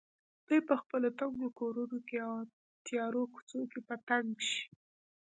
دوی 0.47 0.59
په 0.67 0.75
خپلو 0.81 1.07
تنګو 1.19 1.47
کورونو 1.59 1.97
او 2.25 2.37
تیارو 2.85 3.23
کوڅو 3.33 3.61
کې 3.71 3.79
په 3.87 3.95
تنګ 4.07 4.31
شي. 4.49 4.63